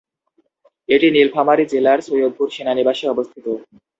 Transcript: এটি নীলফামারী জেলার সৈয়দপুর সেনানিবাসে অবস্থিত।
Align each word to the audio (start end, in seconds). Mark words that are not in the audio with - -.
এটি 0.89 1.07
নীলফামারী 1.11 1.63
জেলার 1.71 1.99
সৈয়দপুর 2.07 2.47
সেনানিবাসে 2.55 3.05
অবস্থিত। 3.09 3.45